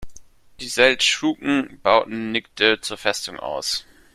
[0.61, 3.85] Die Seldschuken bauten Niğde zur Festung aus.